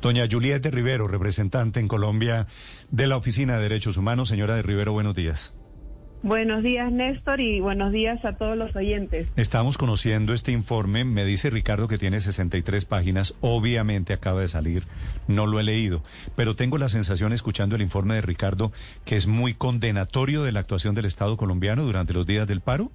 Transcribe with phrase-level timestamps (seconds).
[0.00, 2.46] Doña Juliette de Rivero, representante en Colombia
[2.90, 4.28] de la Oficina de Derechos Humanos.
[4.28, 5.54] Señora de Rivero, buenos días.
[6.22, 9.26] Buenos días, Néstor, y buenos días a todos los oyentes.
[9.36, 11.02] Estamos conociendo este informe.
[11.06, 13.36] Me dice Ricardo que tiene 63 páginas.
[13.40, 14.84] Obviamente acaba de salir.
[15.28, 16.02] No lo he leído.
[16.36, 18.70] Pero tengo la sensación, escuchando el informe de Ricardo,
[19.06, 22.92] que es muy condenatorio de la actuación del Estado colombiano durante los días del paro.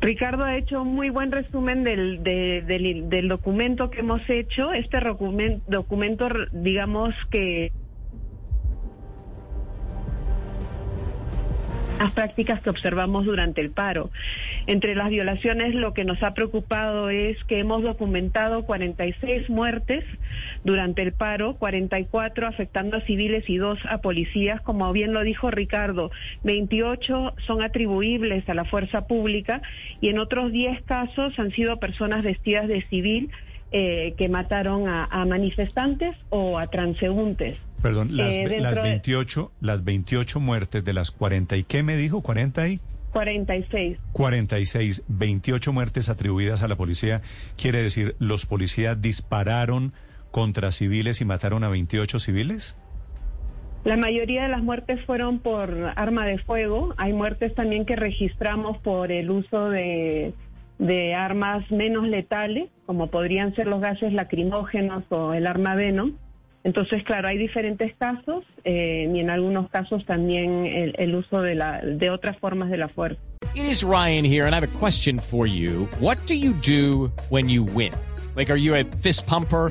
[0.00, 4.72] Ricardo ha hecho un muy buen resumen del, de- del, del documento que hemos hecho.
[4.72, 7.72] Este documen- documento, digamos que
[12.02, 14.10] las prácticas que observamos durante el paro.
[14.66, 20.04] Entre las violaciones lo que nos ha preocupado es que hemos documentado 46 muertes
[20.64, 25.52] durante el paro, 44 afectando a civiles y dos a policías, como bien lo dijo
[25.52, 26.10] Ricardo,
[26.42, 29.62] 28 son atribuibles a la fuerza pública
[30.00, 33.30] y en otros 10 casos han sido personas vestidas de civil
[33.70, 37.56] eh, que mataron a manifestantes o a transeúntes.
[37.82, 41.96] Perdón, las, Eh, las de- 28, las 28 muertes de las 40 y qué me
[41.96, 42.80] dijo, 40 y
[43.12, 43.98] 46.
[44.12, 47.20] 46, 28 muertes atribuidas a la policía.
[47.56, 49.92] Quiere decir, los policías dispararon
[50.30, 52.74] contra civiles y mataron a 28 civiles.
[53.84, 56.94] La mayoría de las muertes fueron por arma de fuego.
[56.96, 60.32] Hay muertes también que registramos por el uso de,
[60.78, 66.12] de armas menos letales, como podrían ser los gases lacrimógenos o el arma Venom.
[66.64, 71.54] Entonces, claro, hay diferentes casos eh, y en algunos casos también el, el uso de,
[71.56, 73.20] la, de otras formas de la fuerza.
[73.54, 75.88] It is Ryan here, and I have a question for you.
[76.00, 77.92] What do you do when you win?
[78.34, 79.70] Like, are you a fist pumper?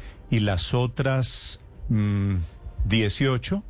[0.31, 2.37] Y las otras mm,
[2.85, 3.63] 18,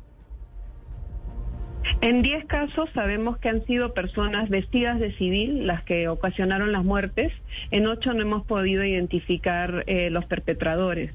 [2.00, 6.84] En 10 casos sabemos que han sido personas vestidas de civil las que ocasionaron las
[6.84, 7.32] muertes.
[7.70, 11.12] En 8 no hemos podido identificar eh, los perpetradores.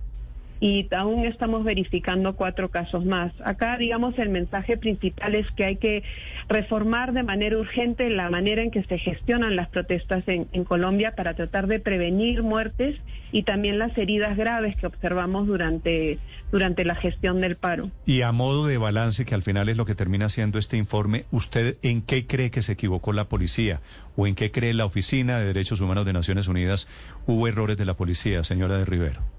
[0.59, 3.31] Y aún estamos verificando cuatro casos más.
[3.43, 6.03] Acá, digamos, el mensaje principal es que hay que
[6.49, 11.33] reformar de manera urgente la manera en que se gestionan las protestas en, Colombia para
[11.33, 12.95] tratar de prevenir muertes
[13.31, 16.17] y también las heridas graves que observamos durante,
[16.51, 17.91] durante la gestión del paro.
[18.05, 21.25] y a modo de balance, que al final es lo que termina siendo este informe,
[21.31, 23.81] ¿usted en qué cree que se equivocó la policía?
[24.15, 26.87] ¿O en qué cree la Oficina de Derechos Humanos de Naciones Unidas
[27.27, 29.36] hubo errores de la policía, señora de Rivero?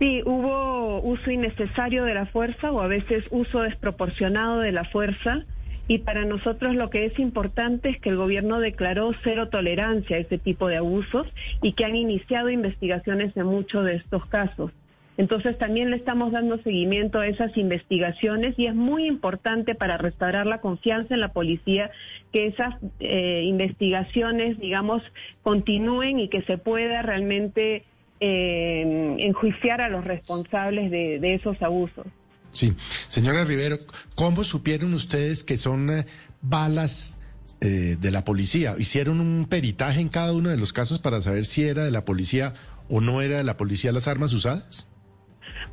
[0.00, 5.44] Sí, hubo uso innecesario de la fuerza o a veces uso desproporcionado de la fuerza.
[5.88, 10.20] Y para nosotros lo que es importante es que el gobierno declaró cero tolerancia a
[10.20, 11.26] ese tipo de abusos
[11.60, 14.70] y que han iniciado investigaciones en muchos de estos casos.
[15.18, 20.46] Entonces también le estamos dando seguimiento a esas investigaciones y es muy importante para restaurar
[20.46, 21.90] la confianza en la policía
[22.32, 25.02] que esas eh, investigaciones, digamos,
[25.42, 27.84] continúen y que se pueda realmente
[28.20, 32.06] eh, enjuiciar a los responsables de, esos abusos.
[32.52, 32.74] Sí,
[33.08, 33.78] señora Rivero,
[34.14, 36.06] ¿cómo supieron ustedes que son eh,
[36.42, 37.18] balas
[37.60, 38.74] eh, de la policía?
[38.78, 42.04] ¿Hicieron un peritaje en cada uno de los casos para saber si era de la
[42.04, 42.54] policía
[42.88, 44.86] o no era de la policía las armas usadas?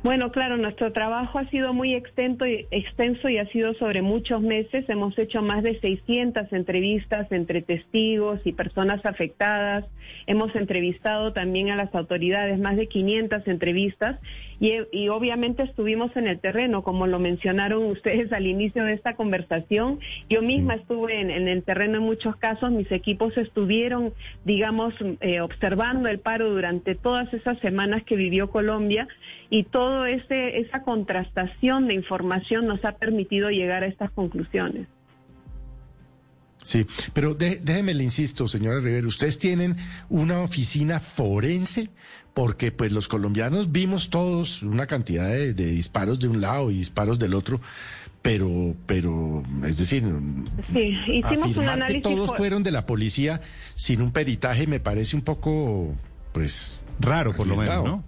[0.04, 4.40] Bueno, claro, nuestro trabajo ha sido muy extenso y, extenso y ha sido sobre muchos
[4.40, 4.88] meses.
[4.88, 9.84] Hemos hecho más de 600 entrevistas entre testigos y personas afectadas.
[10.28, 14.20] Hemos entrevistado también a las autoridades, más de 500 entrevistas.
[14.60, 19.14] Y, y obviamente estuvimos en el terreno, como lo mencionaron ustedes al inicio de esta
[19.14, 20.00] conversación.
[20.28, 22.72] Yo misma estuve en, en el terreno en muchos casos.
[22.72, 24.12] Mis equipos estuvieron,
[24.44, 29.06] digamos, eh, observando el paro durante todas esas semanas que vivió Colombia
[29.48, 34.88] y todo ese esa contrastación de información nos ha permitido llegar a estas conclusiones.
[36.62, 36.84] Sí,
[37.14, 39.76] pero de- déjeme le insisto, señora Rivera, ustedes tienen
[40.10, 41.88] una oficina forense
[42.38, 46.78] porque pues los colombianos vimos todos una cantidad de, de disparos de un lado y
[46.78, 47.60] disparos del otro,
[48.22, 50.04] pero, pero, es decir,
[50.72, 52.02] Sí, hicimos un afirmar que análisis.
[52.04, 53.40] todos fueron de la policía
[53.74, 55.96] sin un peritaje me parece un poco,
[56.32, 57.84] pues, Raro, por lo menos.
[57.84, 58.04] ¿no?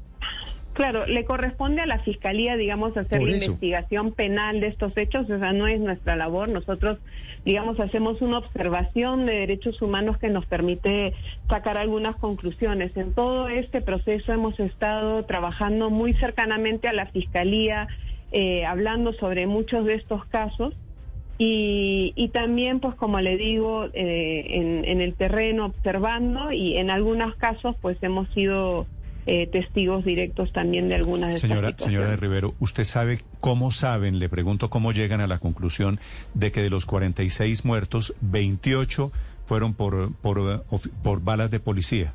[0.73, 5.39] Claro, le corresponde a la fiscalía, digamos, hacer la investigación penal de estos hechos, o
[5.39, 6.49] sea, no es nuestra labor.
[6.49, 6.99] Nosotros,
[7.45, 11.13] digamos, hacemos una observación de derechos humanos que nos permite
[11.49, 12.97] sacar algunas conclusiones.
[12.97, 17.89] En todo este proceso hemos estado trabajando muy cercanamente a la fiscalía,
[18.31, 20.73] eh, hablando sobre muchos de estos casos.
[21.37, 26.91] Y, y también, pues como le digo, eh, en, en el terreno observando y en
[26.91, 28.87] algunos casos, pues hemos sido
[29.31, 32.17] eh, testigos directos también de algunas de Señora, estas señora de.
[32.17, 36.01] Rivero, ¿usted sabe cómo saben, le pregunto cómo llegan a la conclusión
[36.35, 39.13] de que de los 46 muertos, 28
[39.47, 40.65] fueron por, por,
[41.05, 42.13] por balas de policía?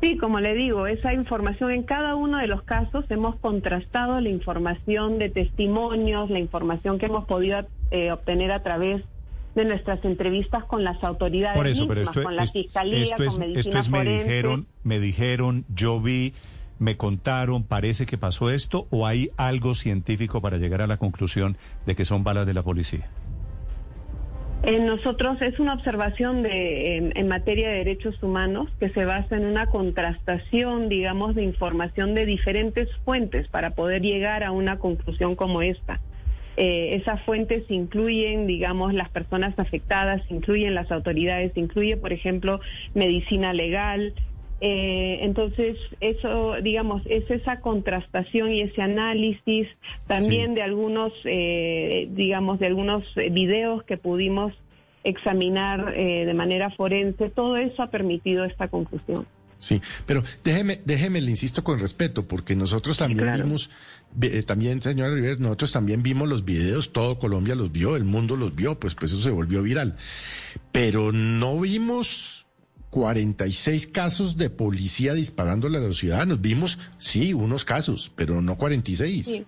[0.00, 4.28] Sí, como le digo, esa información en cada uno de los casos hemos contrastado la
[4.28, 7.60] información de testimonios, la información que hemos podido
[7.92, 9.04] eh, obtener a través
[9.54, 13.02] de nuestras entrevistas con las autoridades Por eso, mismas, pero esto, con la es- fiscalía,
[13.02, 14.24] esto es, con medicina esto es me forense.
[14.24, 16.32] dijeron, me dijeron, yo vi,
[16.78, 21.56] me contaron, parece que pasó esto, o hay algo científico para llegar a la conclusión
[21.86, 23.08] de que son balas de la policía.
[24.64, 29.36] En nosotros es una observación de, en, en materia de derechos humanos que se basa
[29.36, 35.34] en una contrastación, digamos, de información de diferentes fuentes para poder llegar a una conclusión
[35.34, 36.00] como esta.
[36.56, 42.60] Eh, esas fuentes incluyen, digamos, las personas afectadas, incluyen las autoridades, incluye, por ejemplo,
[42.94, 44.12] medicina legal.
[44.60, 49.66] Eh, entonces, eso, digamos, es esa contrastación y ese análisis
[50.06, 50.54] también Sí.
[50.56, 53.02] de algunos, eh, digamos, de algunos
[53.32, 54.52] videos que pudimos
[55.04, 57.28] examinar eh, de manera forense.
[57.30, 59.26] Todo eso ha permitido esta conclusión.
[59.58, 63.44] Sí, pero déjeme, déjeme, le insisto con respeto, porque nosotros también claro.
[63.44, 63.74] vimos, vi-
[64.46, 68.54] también, señora Rivera, nosotros también vimos los videos, todo Colombia los vio, el mundo los
[68.54, 69.96] vio, pues, pues eso se volvió viral.
[70.70, 72.46] Pero no vimos
[72.90, 76.40] 46 casos de policía disparándole a los ciudadanos.
[76.40, 79.26] Vimos, sí, unos casos, pero no 46.
[79.26, 79.46] Sí.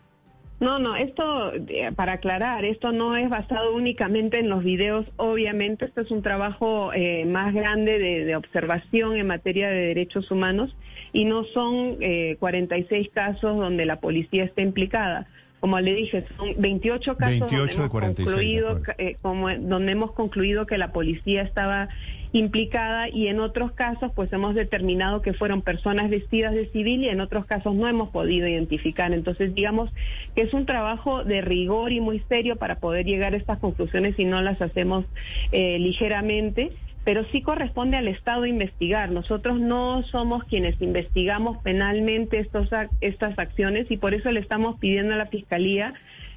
[0.60, 5.84] No, no, esto, eh, para aclarar, esto no es basado únicamente en los videos, obviamente,
[5.84, 10.74] esto es un trabajo eh, más grande de, observación en materia de derechos humanos
[11.12, 15.26] y no son eh, 46 casos donde la policía está implicada.
[15.64, 19.48] Como le dije, son 28 casos 28 de donde, hemos 46, de concluido, eh, como,
[19.48, 21.88] donde hemos concluido que la policía estaba
[22.32, 27.08] implicada y en otros casos pues hemos determinado que fueron personas vestidas de civil y
[27.08, 29.14] en otros casos no hemos podido identificar.
[29.14, 29.90] Entonces digamos
[30.36, 34.18] que es un trabajo de rigor y muy serio para poder llegar a estas conclusiones
[34.18, 35.06] y no las hacemos
[35.50, 36.72] eh, ligeramente.
[37.04, 39.10] Pero sí corresponde al Estado investigar.
[39.10, 42.68] Nosotros no somos quienes investigamos penalmente estos,
[43.00, 45.94] estas acciones y por eso le estamos pidiendo a la Fiscalía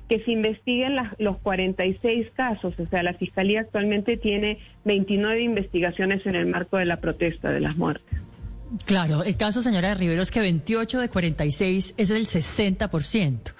[0.10, 2.74] que se investiguen las- los 46 casos.
[2.80, 7.60] O sea, la Fiscalía actualmente tiene 29 investigaciones en el marco de la protesta de
[7.62, 8.18] las muertes.
[8.86, 13.54] Claro, el caso, señora de Rivero, es que 28 de 46 es el 60%.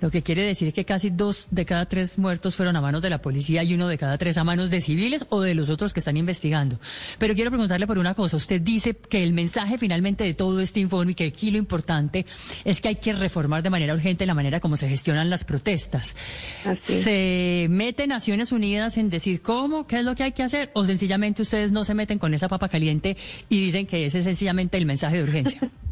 [0.00, 3.10] Lo que quiere decir que casi dos de cada tres muertos fueron a manos de
[3.10, 5.92] la policía y uno de cada tres a manos de civiles o de los otros
[5.92, 6.78] que están investigando.
[7.18, 8.36] Pero quiero preguntarle por una cosa.
[8.36, 12.26] Usted dice que el mensaje finalmente de todo este informe y que aquí lo importante
[12.64, 16.16] es que hay que reformar de manera urgente la manera como se gestionan las protestas.
[16.64, 17.02] Así.
[17.02, 20.70] ¿Se mete Naciones Unidas en decir cómo, qué es lo que hay que hacer?
[20.74, 23.16] ¿O sencillamente ustedes no se meten con esa papa caliente
[23.48, 25.70] y dicen que ese es sencillamente el mensaje de urgencia?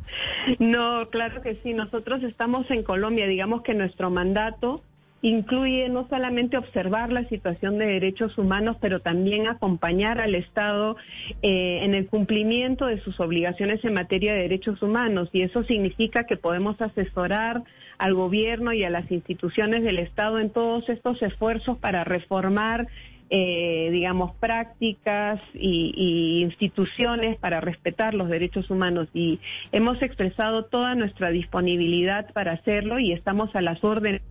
[0.59, 1.75] No, claro que sí.
[1.75, 3.27] Nosotros estamos en Colombia.
[3.27, 4.83] Digamos que nuestro mandato
[5.21, 10.97] incluye no solamente observar la situación de derechos humanos, pero también acompañar al Estado
[11.43, 15.29] eh, en el cumplimiento de sus obligaciones en materia de derechos humanos.
[15.33, 17.63] Y eso significa que podemos asesorar
[17.99, 22.87] al gobierno y a las instituciones del Estado en todos estos esfuerzos para reformar
[23.31, 29.09] eh, digamos, prácticas y, y instituciones para respetar los derechos humanos.
[29.15, 29.41] Y
[29.73, 34.23] hemos expresado toda nuestra disponibilidad para hacerlo y estamos a las órdenes.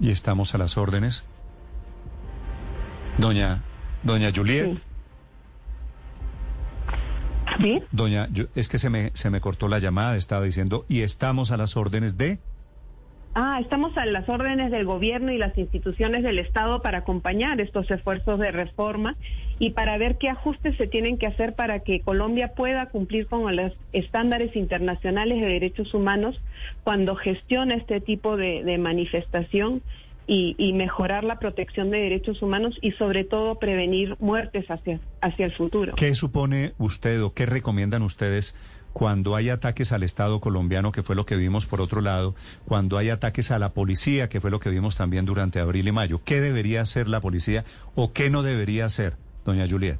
[0.00, 1.24] Y estamos a las órdenes.
[3.18, 3.62] Doña,
[4.02, 4.82] doña Juliet, Sí.
[7.60, 7.82] ¿Sí?
[7.92, 11.52] doña, yo- es que se me, se me cortó la llamada, estaba diciendo, y estamos
[11.52, 12.40] a las órdenes de...
[13.36, 17.90] Ah, estamos a las órdenes del gobierno y las instituciones del Estado para acompañar estos
[17.90, 19.16] esfuerzos de reforma
[19.58, 23.56] y para ver qué ajustes se tienen que hacer para que Colombia pueda cumplir con
[23.56, 26.40] los estándares internacionales de derechos humanos
[26.84, 29.82] cuando gestiona este tipo de, manifestación
[30.28, 35.46] y, y, mejorar la protección de derechos humanos y sobre todo prevenir muertes hacia, hacia
[35.46, 35.94] el futuro.
[35.96, 38.54] ¿Qué supone usted o qué recomiendan ustedes
[38.94, 42.34] cuando hay ataques al Estado colombiano, que fue lo que vimos por otro lado,
[42.64, 45.92] cuando hay ataques a la policía, que fue lo que vimos también durante abril y
[45.92, 46.20] mayo?
[46.24, 47.64] ¿Qué debería hacer la policía
[47.96, 49.98] o qué no debería hacer, doña Juliet?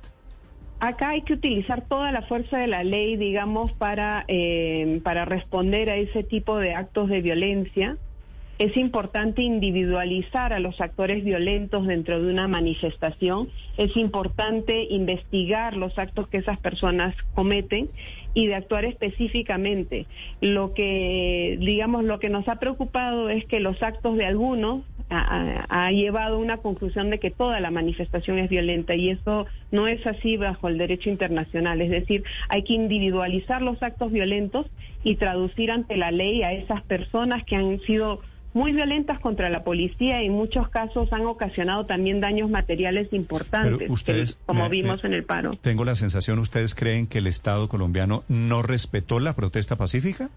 [0.78, 5.90] Acá hay que utilizar toda la fuerza de la ley, digamos, para, eh, para responder
[5.90, 7.96] a ese tipo de actos de violencia.
[8.58, 13.48] Es importante individualizar a los actores violentos dentro de una manifestación.
[13.76, 17.90] Es importante investigar los actos que esas personas cometen
[18.32, 20.06] y de actuar específicamente.
[20.40, 25.90] Lo que, digamos, lo que nos ha preocupado es que los actos de algunos ha,
[25.90, 30.04] llevado a una conclusión de que toda la manifestación es violenta y eso no es
[30.06, 31.80] así bajo el derecho internacional.
[31.80, 34.66] Es decir, hay que individualizar los actos violentos
[35.02, 38.20] y traducir ante la ley a esas personas que han sido
[38.54, 43.90] muy violentas contra la policía y en muchos casos han ocasionado también daños materiales importantes,
[43.90, 45.56] ustedes, que, como me, vimos me, en el paro.
[45.60, 50.30] Tengo la sensación, ¿ustedes creen que el Estado colombiano no respetó la protesta pacífica?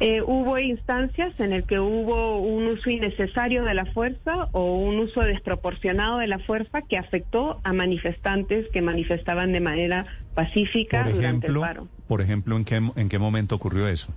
[0.00, 4.98] Eh, hubo instancias en el que hubo un uso innecesario de la fuerza o un
[4.98, 11.12] uso desproporcionado de la fuerza que afectó a manifestantes que manifestaban de manera pacífica por
[11.12, 11.88] durante ejemplo, el paro.
[12.08, 14.12] Por ejemplo, ¿en qué, ¿en qué momento ocurrió eso?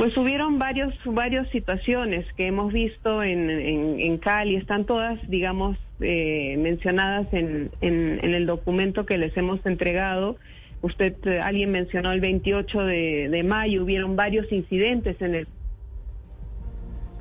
[0.00, 5.76] Pues hubieron varios, varias situaciones que hemos visto en, en, en Cali, están todas, digamos,
[6.00, 10.38] eh, mencionadas en, en, en, el documento que les hemos entregado.
[10.80, 15.48] Usted, eh, alguien mencionó el 28 de, de, mayo, hubieron varios incidentes en el...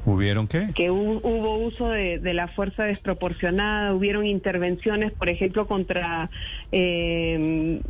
[0.06, 0.70] ¿Hubieron qué?
[0.74, 6.30] Que hubo, hubo uso de, de, la fuerza desproporcionada, hubieron intervenciones, por ejemplo, contra...
[6.72, 7.82] Eh,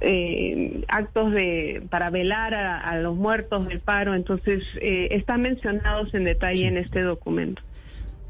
[0.00, 6.12] eh, actos de para velar a, a, los muertos del paro, entonces eh, están mencionados
[6.14, 6.64] en detalle sí.
[6.64, 7.62] en este documento.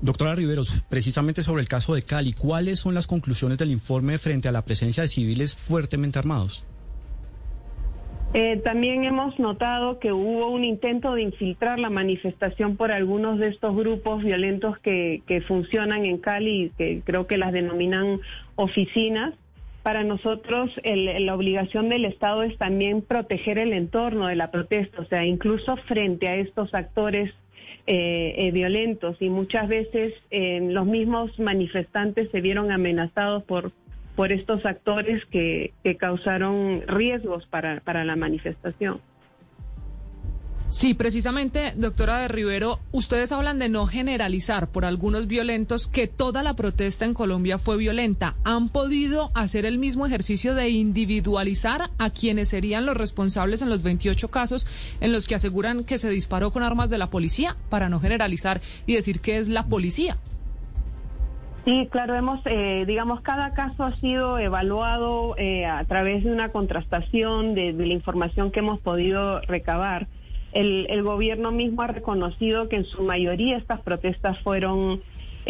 [0.00, 4.48] Doctora Riveros, precisamente sobre el caso de Cali, ¿cuáles son las conclusiones del informe frente
[4.48, 6.64] a la presencia de civiles fuertemente armados?
[8.34, 13.48] Eh, también hemos notado que hubo un intento de infiltrar la manifestación por algunos de
[13.48, 18.20] estos grupos violentos que, que funcionan en Cali, que creo que las denominan
[18.54, 19.34] oficinas
[19.88, 25.00] para nosotros el, la obligación del Estado es también proteger el entorno de la protesta,
[25.00, 27.33] o sea, incluso frente a estos actores
[27.87, 33.73] eh, eh, violentos y muchas veces eh, los mismos manifestantes se vieron amenazados por
[34.14, 39.00] por estos actores que, que causaron riesgos para, para la manifestación.
[40.70, 46.42] Sí, precisamente, doctora de Rivero, ustedes hablan de no generalizar por algunos violentos que toda
[46.42, 48.34] la protesta en Colombia fue violenta.
[48.44, 53.82] ¿Han podido hacer el mismo ejercicio de individualizar a quienes serían los responsables en los
[53.82, 54.66] 28 casos
[55.00, 58.60] en los que aseguran que se disparó con armas de la policía para no generalizar
[58.84, 60.18] y decir que es la policía?
[61.64, 66.50] Sí, claro, hemos, eh, digamos, cada caso ha sido evaluado eh, a través de una
[66.50, 70.08] contrastación de, de la información que hemos podido recabar.
[70.52, 75.00] El, el, gobierno mismo ha reconocido que en su mayoría estas protestas fueron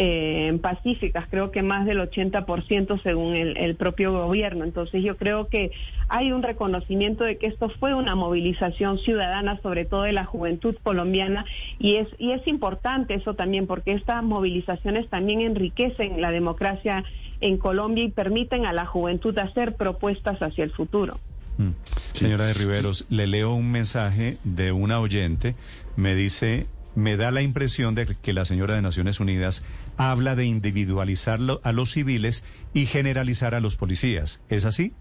[0.01, 4.63] eh, pacíficas, creo que más del 80% según el, el, propio gobierno.
[4.63, 5.71] Entonces yo creo que
[6.07, 10.75] hay un reconocimiento de que esto fue una movilización ciudadana, sobre todo de la juventud
[10.83, 11.43] colombiana,
[11.79, 17.03] y es, y es importante eso también, porque estas movilizaciones también enriquecen la democracia
[17.41, 21.19] en Colombia y permiten a la juventud hacer propuestas hacia el futuro.
[21.57, 21.71] Mm.
[22.19, 23.05] Señora de Riveros, sí.
[23.15, 25.55] le leo un mensaje de una oyente.
[25.95, 29.63] Me dice, me da la impresión de que la señora de Naciones Unidas
[29.97, 34.43] habla de individualizar a los civiles y generalizar a los policías.
[34.49, 34.93] ¿Es así?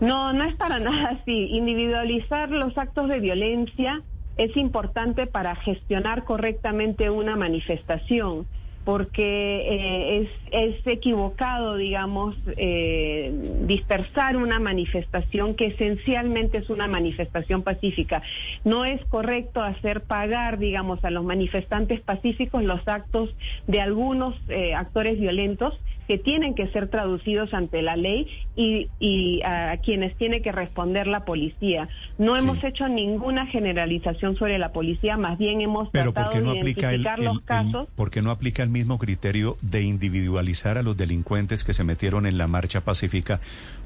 [0.00, 1.48] No, no es para nada así.
[1.50, 4.02] Individualizar los actos de violencia
[4.36, 8.46] es importante para gestionar correctamente una manifestación
[8.88, 13.30] porque eh, es, es, equivocado, digamos, eh,
[13.66, 18.22] dispersar una manifestación que esencialmente es una manifestación pacífica.
[18.64, 23.28] No es correcto hacer pagar, digamos, a los manifestantes pacíficos los actos
[23.66, 25.78] de algunos eh, actores violentos
[26.08, 28.26] que tienen que ser traducidos ante la ley
[28.56, 31.90] y, y a quienes tiene que responder la policía.
[32.16, 32.42] No sí.
[32.42, 36.52] hemos hecho ninguna generalización sobre la policía, más bien hemos Pero tratado ¿por qué no
[36.54, 37.88] de aplica identificar el, los el, casos.
[37.88, 41.82] El, ¿Por qué no aplica el mismo criterio de individualizar a los delincuentes que se
[41.82, 43.40] metieron en la marcha pacífica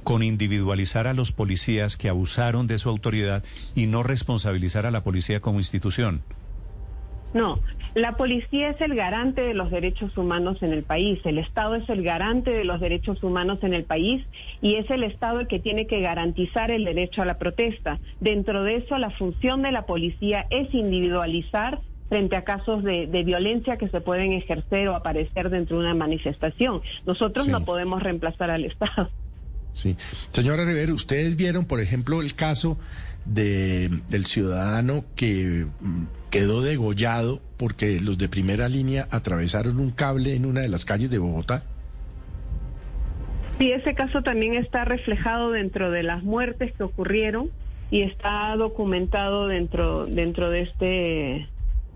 [0.05, 3.43] con individualizar a los policías que abusaron de su autoridad
[3.75, 6.23] y no responsabilizar a la policía como institución?
[7.33, 7.61] No,
[7.95, 11.89] la policía es el garante de los derechos humanos en el país, el Estado es
[11.89, 14.23] el garante de los derechos humanos en el país
[14.61, 17.99] y es el Estado el que tiene que garantizar el derecho a la protesta.
[18.21, 21.81] Dentro de eso, la función de la policía es individualizar
[22.12, 25.95] frente a casos de, de violencia que se pueden ejercer o aparecer dentro de una
[25.95, 26.83] manifestación.
[27.07, 27.50] Nosotros Sí.
[27.50, 29.09] no podemos reemplazar al Estado.
[29.73, 29.97] Sí.
[30.31, 32.76] Señora Rivero, ustedes vieron, por ejemplo, el caso
[33.25, 40.35] de del ciudadano que mm, quedó degollado porque los de primera línea atravesaron un cable
[40.37, 41.64] en una de las calles de Bogotá.
[43.59, 47.49] Sí, ese caso también está reflejado dentro de las muertes que ocurrieron
[47.90, 51.49] y está documentado dentro dentro de este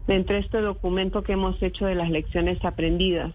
[0.06, 3.32] dentro de este documento que hemos hecho de las lecciones aprendidas.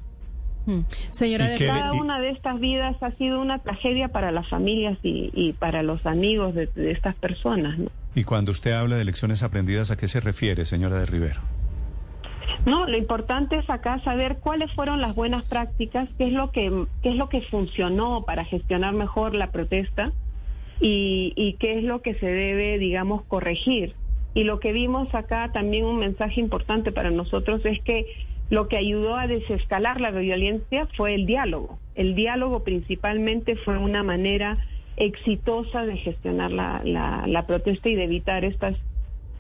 [0.66, 0.82] Mm.
[1.12, 4.98] Señora ¿Y de Cada una de estas vidas ha sido una tragedia para las familias
[5.04, 7.78] y, y para los amigos de, de estas personas.
[7.80, 7.90] ¿no?
[8.16, 11.42] Y cuando usted habla de lecciones aprendidas, ¿a qué se refiere, señora de Rivero?
[12.66, 16.86] No, lo importante es acá saber cuáles fueron las buenas prácticas, qué es lo que
[17.02, 20.12] qué es lo que funcionó para gestionar mejor la protesta
[20.80, 23.96] y, y qué es lo que se debe, digamos, corregir.
[24.34, 28.06] Y lo que vimos acá también un mensaje importante para nosotros es que
[28.50, 31.80] lo que ayudó a desescalar la violencia fue el diálogo.
[31.96, 34.58] El diálogo principalmente fue una manera
[34.98, 38.76] exitosa de gestionar la, la, la protesta y de evitar estas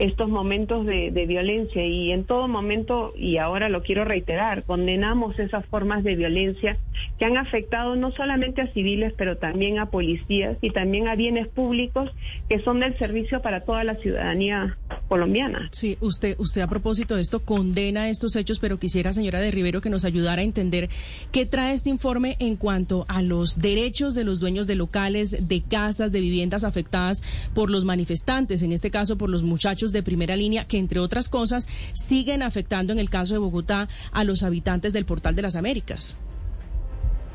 [0.01, 5.63] estos momentos de, violencia y en todo momento, y ahora lo quiero reiterar, condenamos esas
[5.67, 6.77] formas de violencia
[7.19, 11.47] que han afectado no solamente a civiles, pero también a policías y también a bienes
[11.49, 12.09] públicos
[12.49, 14.75] que son del servicio para toda la ciudadanía
[15.07, 15.69] colombiana.
[15.71, 19.81] Sí, usted, usted a propósito de esto condena estos hechos, pero quisiera, señora de Rivero,
[19.81, 20.89] que nos ayudara a entender
[21.31, 25.61] qué trae este informe en cuanto a los derechos de los dueños de locales, de
[25.61, 27.21] casas, de viviendas afectadas
[27.53, 31.29] por los manifestantes, en este caso por los muchachos de primera línea, que entre otras
[31.29, 35.55] cosas siguen afectando en el caso de Bogotá a los habitantes del Portal de las
[35.55, 36.17] Américas.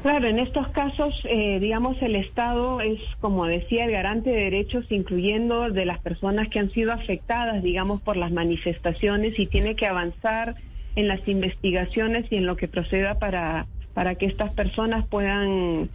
[0.03, 4.85] Claro, en estos casos, eh, digamos, el Estado es, como decía, el garante de derechos,
[4.91, 9.87] incluyendo de las personas que han sido afectadas, digamos, por las manifestaciones y tiene que
[9.87, 10.55] avanzar
[10.95, 13.67] en las investigaciones y en lo que proceda para,
[13.97, 15.89] para que estas personas puedan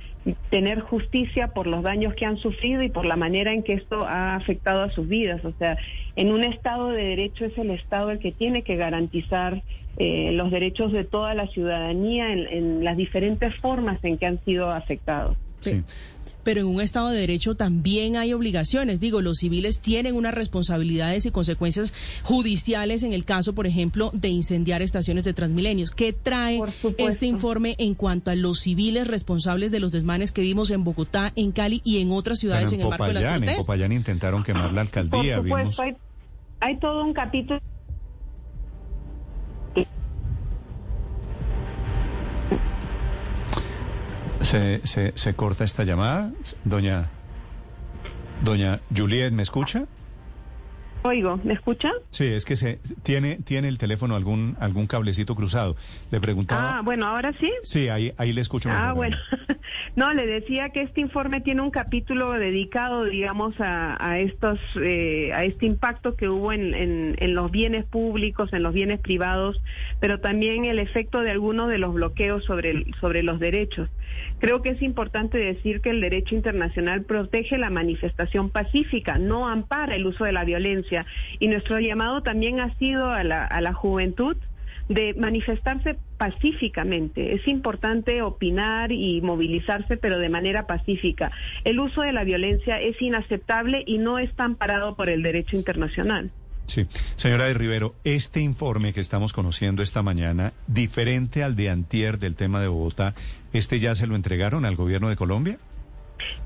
[0.50, 4.08] tener justicia por los daños que han sufrido y por la manera en que esto
[4.08, 5.46] ha afectado a sus vidas.
[5.46, 5.77] O sea,
[6.15, 9.62] en un Estado de Derecho es el Estado el que tiene que garantizar
[9.98, 14.44] eh, los derechos de toda la ciudadanía en, en las diferentes formas en que han
[14.46, 15.37] sido afectados.
[15.59, 15.83] Sí.
[16.43, 18.99] Pero en un Estado de Derecho también hay obligaciones.
[18.99, 24.29] Digo, los civiles tienen unas responsabilidades y consecuencias judiciales en el caso, por ejemplo, de
[24.29, 25.91] incendiar estaciones de Transmilenios.
[25.91, 30.41] ¿Qué trae Por este informe en cuanto a los civiles responsables de los desmanes que
[30.41, 33.23] vimos en Bogotá, en Cali y en otras ciudades Bueno, en el marco de las
[33.23, 33.65] Popayán, en protestas?
[33.65, 35.75] Popayán intentaron quemar la Por alcaldía, vimos.
[35.75, 35.95] supuesto, hay,
[36.59, 37.61] hay todo un capítulo.
[44.51, 46.29] ¿Se, se, se corta esta llamada?
[46.66, 47.09] Doña,
[48.44, 49.85] doña Juliet, ¿me escucha?
[51.03, 51.90] Oigo, ¿me escucha?
[52.11, 55.75] Sí, es que se tiene tiene el teléfono algún algún cablecito cruzado.
[56.11, 56.77] Le preguntaba.
[56.77, 57.50] Ah, bueno, ahora sí.
[57.64, 58.70] Sí, ahí ahí le escucho.
[58.72, 58.96] Ah, mejor.
[58.96, 59.18] bueno.
[59.96, 65.31] No, le decía que este informe tiene un capítulo dedicado, digamos, a, a estos, eh,
[65.33, 69.61] a este impacto que hubo en, en, en los bienes públicos, en los bienes privados,
[70.00, 73.90] pero también el efecto de algunos de los bloqueos sobre, el- sobre los derechos.
[74.40, 79.96] Creo que es importante decir que el derecho internacional protege la manifestación pacífica, no ampara
[79.96, 80.90] el uso de la violencia.
[81.39, 84.37] Y nuestro llamado también ha sido a la, a la juventud
[84.89, 87.33] de manifestarse pacíficamente.
[87.33, 91.31] Es importante opinar y movilizarse, pero de manera pacífica.
[91.63, 96.31] El uso de la violencia es inaceptable y no está amparado por el derecho internacional.
[96.65, 102.17] Sí, señora de Rivero, este informe que estamos conociendo esta mañana, diferente al de antier
[102.17, 103.13] del tema de Bogotá,
[103.51, 105.57] ¿este ya se lo entregaron al gobierno de Colombia?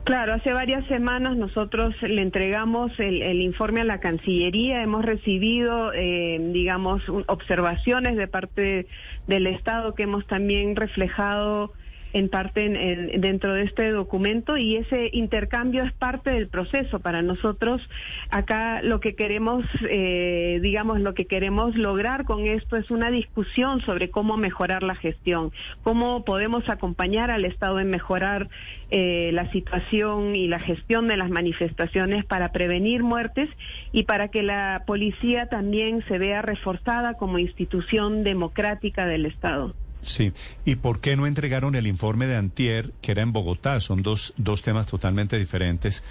[0.03, 6.37] Claro, hace varias semanas nosotros le entregamos el, informe a la Cancillería, hemos recibido, eh,
[6.53, 8.87] digamos, observaciones de parte
[9.25, 11.73] del Estado que hemos también reflejado
[12.15, 16.99] en parte en- en- dentro de este documento y ese intercambio es parte del proceso
[17.01, 17.81] para nosotros.
[18.29, 23.81] Acá lo que queremos, eh, digamos, lo que queremos lograr con esto es una discusión
[23.81, 25.51] sobre cómo mejorar la gestión,
[25.83, 28.47] cómo podemos acompañar al Estado en mejorar
[28.91, 33.49] eh, la situación y la gestión de las manifestaciones para prevenir muertes
[33.91, 39.73] y para que la policía también se vea reforzada como institución democrática del Estado.
[40.05, 40.31] Sí.
[40.65, 43.79] ¿Y por qué no entregaron el informe de antier, que era en Bogotá?
[43.79, 46.03] Son dos, dos temas totalmente diferentes.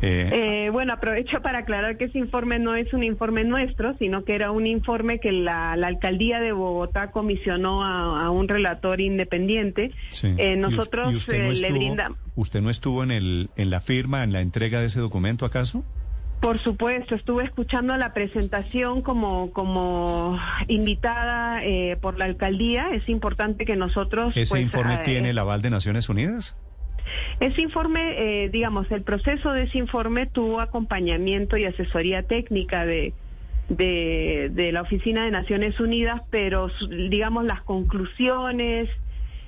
[0.00, 4.22] Eh, Eh, bueno, aprovecho para aclarar que ese informe no es un informe nuestro, sino
[4.24, 9.00] que era un informe que la, la alcaldía de Bogotá comisionó a, a un relator
[9.00, 9.90] independiente.
[10.10, 10.28] sí.
[10.38, 12.18] Eh, ¿Y us- nosotros y usted eh, no le estuvo- brindamos.
[12.36, 15.82] ¿Usted no estuvo en, el, en la firma, en la entrega de ese documento, acaso?
[16.40, 22.90] Por supuesto, estuve escuchando la presentación como, como invitada eh, por la alcaldía.
[22.92, 24.36] Es importante que nosotros...
[24.36, 26.56] ¿Ese pues, informe ah, tiene el aval de Naciones Unidas?
[27.40, 33.14] Ese informe, eh, digamos, el proceso de ese informe tuvo acompañamiento y asesoría técnica de,
[33.68, 36.70] de, de la Oficina de Naciones Unidas, pero
[37.10, 38.88] digamos las conclusiones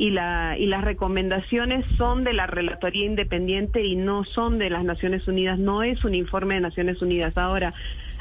[0.01, 4.83] y, la, y las recomendaciones son de la Relatoría Independiente y no son de las
[4.83, 7.37] Naciones Unidas, no es un informe de Naciones Unidas.
[7.37, 7.75] Ahora,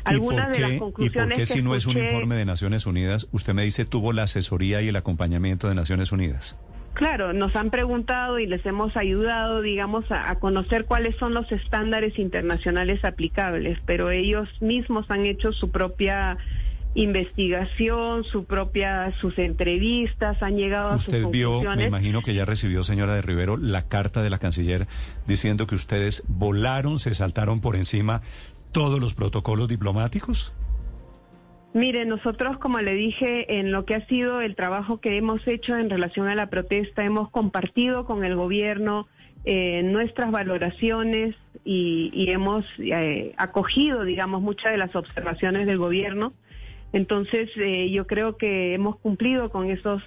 [0.03, 1.97] algunas ¿Y por de las qué, ¿y conclusiones por qué que si no es un
[1.97, 6.11] informe de Naciones Unidas, usted me dice tuvo la asesoría y el acompañamiento de Naciones
[6.11, 6.59] Unidas?
[6.95, 11.49] Claro, nos han preguntado y les hemos ayudado, digamos, a, a conocer cuáles son los
[11.49, 16.37] estándares internacionales aplicables, pero ellos mismos han hecho su propia
[16.95, 21.87] investigación, su propia, sus entrevistas, han llegado a Usted sus vio, me conclusiones.
[21.87, 24.87] imagino que ya recibió, señora de Rivero, la carta de la canciller
[25.27, 28.21] diciendo que ustedes volaron, se saltaron por encima
[28.71, 30.53] todos los protocolos diplomáticos.
[31.73, 35.77] Mire, nosotros, como le dije, en lo que ha sido el trabajo que hemos hecho
[35.77, 39.07] en relación a la protesta, hemos compartido con el gobierno
[39.45, 46.33] eh, nuestras valoraciones y, y hemos eh, acogido, digamos, muchas de las observaciones del gobierno.
[46.93, 50.01] Entonces, eh, yo creo que hemos cumplido con esos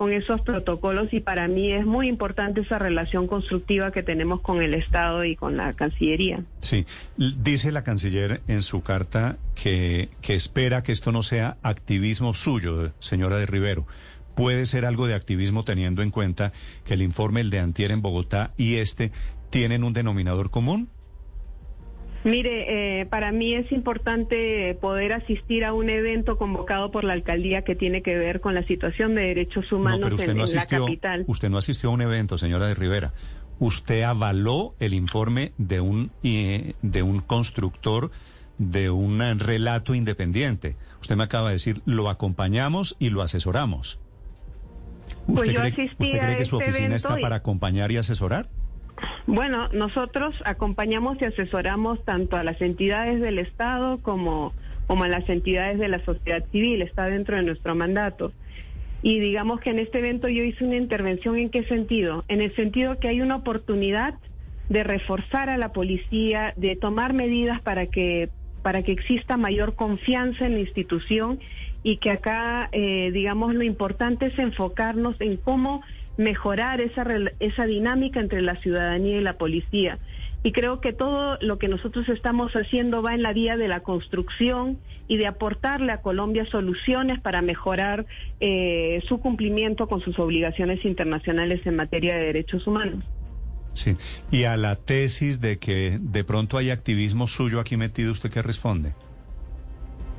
[0.00, 4.62] con esos protocolos y para mí es muy importante esa relación constructiva que tenemos con
[4.62, 6.42] el Estado y con la Cancillería.
[6.60, 6.86] Sí,
[7.18, 12.94] dice la canciller en su carta que, que espera que esto no sea activismo suyo,
[12.98, 13.86] señora de Rivero.
[14.34, 16.52] Puede ser algo de activismo teniendo en cuenta
[16.86, 19.12] que el informe, el de Antier en Bogotá y este,
[19.50, 20.88] tienen un denominador común.
[22.22, 27.62] Mire, eh, para mí es importante poder asistir a un evento convocado por la alcaldía
[27.62, 30.44] que tiene que ver con la situación de derechos No, humanos pero usted en, no
[30.44, 30.84] en la asistió.
[30.84, 31.24] capital.
[31.26, 33.14] Usted no asistió a un evento, señora de Rivera.
[33.58, 38.10] Usted avaló el informe de un eh, de un constructor
[38.58, 40.76] de un relato independiente.
[41.00, 43.98] Usted me acaba de decir, lo acompañamos y lo asesoramos.
[45.26, 47.96] Pues ¿Usted yo cree, usted cree que su este oficina está y- para acompañar y
[47.96, 48.48] asesorar?
[49.26, 54.52] Bueno, nosotros acompañamos y asesoramos tanto a las entidades del Estado como,
[54.86, 58.32] como a las entidades de la sociedad civil, está dentro de nuestro mandato.
[59.02, 62.24] Y digamos que en este evento yo hice una intervención en qué sentido?
[62.28, 64.14] En el sentido que hay una oportunidad
[64.68, 68.30] de reforzar a la policía, de tomar medidas para que
[68.62, 71.40] para que exista mayor confianza en la institución
[71.82, 75.82] y que acá, eh, digamos, lo importante es enfocarnos en cómo
[76.20, 77.04] mejorar esa,
[77.40, 79.98] esa dinámica entre la ciudadanía y la policía.
[80.42, 83.80] Y creo que todo lo que nosotros estamos haciendo va en la vía de la
[83.80, 84.78] construcción
[85.08, 88.06] y de aportarle a Colombia soluciones para mejorar
[88.38, 93.04] eh, su cumplimiento con sus obligaciones internacionales en materia de derechos humanos.
[93.72, 93.96] Sí.
[94.30, 98.42] Y a la tesis de que de pronto hay activismo suyo aquí metido, ¿usted qué
[98.42, 98.94] responde?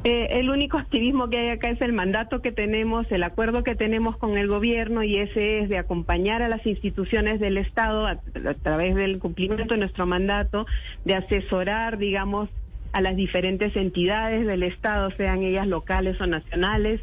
[0.03, 3.75] Eh, el único activismo que hay acá es el mandato que tenemos, el acuerdo que
[3.75, 8.17] tenemos con el gobierno y ese es de acompañar a las instituciones del Estado a,
[8.63, 10.65] través del cumplimiento de nuestro mandato,
[11.05, 12.49] de asesorar, digamos,
[12.93, 16.99] a las diferentes entidades del Estado, sean ellas locales o nacionales,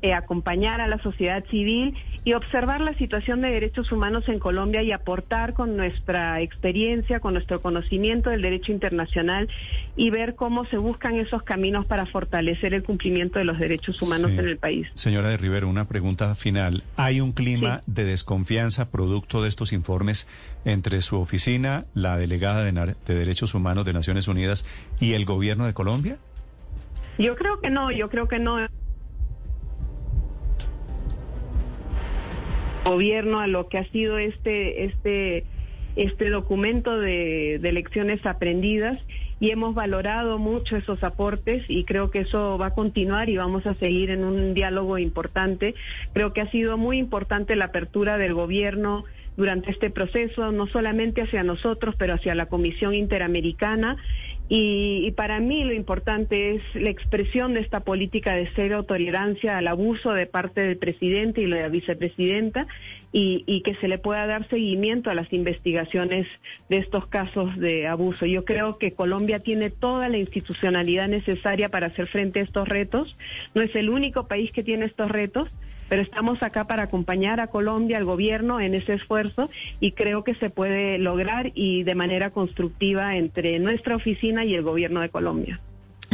[0.00, 1.94] eh, acompañar a la sociedad civil
[2.28, 7.32] y observar la situación de derechos humanos en Colombia y aportar con nuestra experiencia, con
[7.32, 9.48] nuestro conocimiento del derecho internacional
[9.96, 14.32] y ver cómo se buscan esos caminos para fortalecer el cumplimiento de los derechos humanos
[14.32, 14.36] Sí.
[14.40, 14.86] en el país.
[14.92, 16.82] Señora de Rivero, una pregunta final.
[16.98, 20.28] ¿Hay un clima de desconfianza producto de estos informes
[20.66, 22.72] entre su oficina, la delegada de,
[23.06, 24.66] de Derechos Humanos de Naciones Unidas
[25.00, 26.18] y el gobierno de Colombia?
[27.18, 28.58] Yo creo que no, yo creo que no.
[32.88, 35.44] Gobierno a lo que ha sido este este
[35.96, 38.98] este documento de, de lecciones aprendidas
[39.40, 43.66] y hemos valorado mucho esos aportes y creo que eso va a continuar y vamos
[43.66, 45.74] a seguir en un diálogo importante.
[46.12, 49.04] Creo que ha sido muy importante la apertura del gobierno
[49.38, 53.96] durante este proceso, no solamente hacia nosotros, pero hacia la Comisión Interamericana.
[54.48, 59.56] Y, y para mí lo importante es la expresión de esta política de cero tolerancia
[59.56, 62.66] al abuso de parte del presidente y la vicepresidenta
[63.12, 66.26] y, y que se le pueda dar seguimiento a las investigaciones
[66.68, 68.26] de estos casos de abuso.
[68.26, 73.16] Yo creo que Colombia tiene toda la institucionalidad necesaria para hacer frente a estos retos.
[73.54, 75.48] No es el único país que tiene estos retos
[75.88, 80.34] pero estamos acá para acompañar a Colombia, al gobierno en ese esfuerzo y creo que
[80.34, 85.60] se puede lograr y de manera constructiva entre nuestra oficina y el gobierno de Colombia.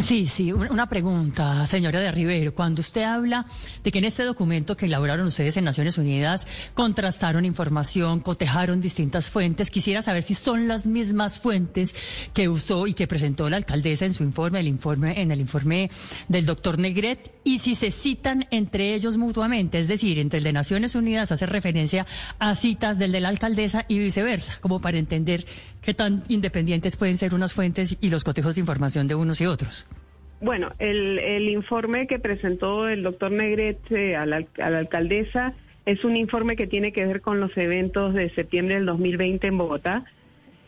[0.05, 2.55] Sí, sí, una pregunta, señora de Rivero.
[2.55, 3.47] Cuando usted habla
[3.83, 9.31] de que en este documento que elaboraron ustedes en Naciones Unidas contrastaron información, cotejaron distintas
[9.31, 11.95] fuentes, quisiera saber si son las mismas fuentes
[12.35, 15.91] que usó y que presentó la alcaldesa en su informe, el informe en el informe
[16.29, 20.53] del doctor Negret, y si se citan entre ellos mutuamente, es decir, entre el de
[20.53, 22.07] Naciones Unidas hace referencia
[22.39, 25.47] a citas del de la alcaldesa y viceversa, como para entender
[25.85, 29.47] qué tan independientes pueden ser unas fuentes y los cotejos de información de unos y
[29.47, 29.87] otros.
[30.41, 35.55] Bueno, el, informe que presentó el doctor Negrete a la, a la alcaldesa
[35.87, 39.59] es un informe que tiene que ver con los eventos de septiembre del 2020 en
[39.59, 40.05] Bogotá.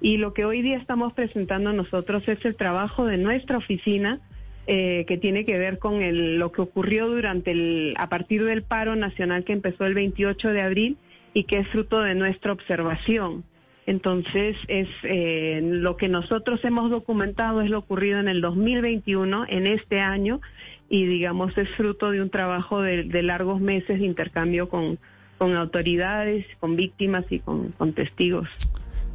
[0.00, 4.20] Y lo que hoy día estamos presentando nosotros es el trabajo de nuestra oficina,
[4.66, 8.62] eh, que tiene que ver con el, lo que ocurrió durante el, a partir del
[8.62, 10.98] paro nacional que empezó el 28 de abril
[11.32, 13.44] y que es fruto de nuestra observación.
[13.86, 19.66] Entonces, es eh, lo que nosotros hemos documentado es lo ocurrido en el 2021, en
[19.68, 20.40] este año,
[20.88, 24.98] y digamos es fruto de un trabajo de, largos meses de intercambio con,
[25.38, 28.48] con autoridades, con víctimas y con, con testigos.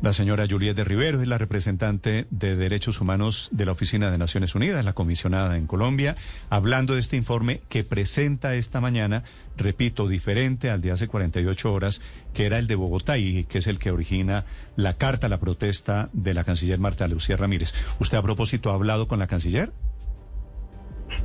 [0.02, 4.56] La señora Juliette Rivero es la representante de Derechos Humanos de la Oficina de Naciones
[4.56, 6.16] Unidas, la comisionada en Colombia,
[6.50, 9.24] hablando de este informe que presenta esta mañana,
[9.58, 12.02] repito, diferente al de hace 48 horas,
[12.34, 16.10] que era el de Bogotá y que es el que origina la carta, la protesta
[16.14, 17.76] de la canciller Marta Lucía Ramírez.
[18.00, 19.72] ¿Usted a propósito ha hablado con la canciller?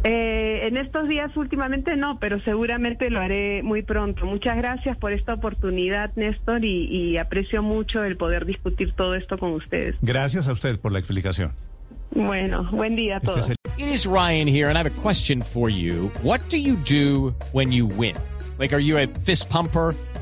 [0.04, 4.26] Eh, en estos días últimamente no, pero seguramente lo haré muy pronto.
[4.26, 9.38] Muchas gracias por esta oportunidad, Néstor, y, y aprecio mucho el poder discutir todo esto
[9.38, 9.96] con ustedes.
[10.02, 11.52] Gracias a usted por la explicación.
[12.10, 13.50] Bueno, buen día a Este todos.
[13.78, 16.10] It is Ryan here, and I have a question for you.
[16.22, 18.16] What do you do when you win?
[18.58, 19.94] Like, are you a fist pumper?